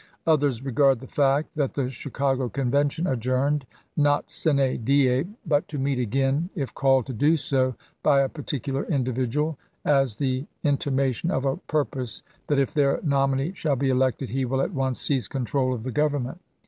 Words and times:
Others 0.25 0.65
regard 0.65 0.99
the 0.99 1.05
fact 1.05 1.49
that 1.55 1.75
the 1.75 1.91
Chicago 1.91 2.49
Convention 2.49 3.05
adjourned, 3.05 3.67
not 3.95 4.33
sine 4.33 4.83
die, 4.83 5.25
but 5.45 5.67
to 5.67 5.77
meet 5.77 5.99
again, 5.99 6.49
if 6.55 6.73
called 6.73 7.05
to 7.05 7.13
do 7.13 7.37
so 7.37 7.75
by 8.01 8.21
a 8.21 8.27
particular 8.27 8.83
individual, 8.85 9.59
as 9.85 10.15
the 10.15 10.47
intima 10.65 11.13
tion 11.13 11.29
of 11.29 11.45
a 11.45 11.57
purpose 11.57 12.23
that 12.47 12.57
if 12.57 12.73
their 12.73 12.99
nominee 13.03 13.53
shall 13.53 13.75
be 13.75 13.91
elected 13.91 14.31
he 14.31 14.43
will 14.43 14.61
at 14.61 14.73
once 14.73 14.99
seize 14.99 15.27
control 15.27 15.71
of 15.71 15.83
the 15.83 15.91
Government. 15.91 16.39